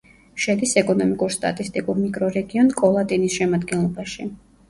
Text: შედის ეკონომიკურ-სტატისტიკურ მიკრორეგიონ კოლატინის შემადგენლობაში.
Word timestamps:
შედის 0.43 0.71
ეკონომიკურ-სტატისტიკურ 0.81 1.99
მიკრორეგიონ 2.05 2.73
კოლატინის 2.81 3.37
შემადგენლობაში. 3.41 4.29